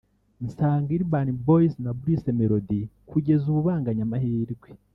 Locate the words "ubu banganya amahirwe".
3.51-4.67